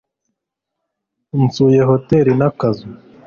[1.41, 2.87] nsuye hoteri n'akazu